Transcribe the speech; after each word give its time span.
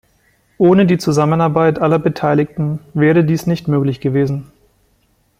Ohne 0.57 0.87
die 0.87 0.97
Zusammenarbeit 0.97 1.77
aller 1.77 1.99
Beteiligten 1.99 2.79
wäre 2.95 3.23
dies 3.23 3.45
nicht 3.45 3.67
möglich 3.67 3.99
gewesen. 3.99 4.51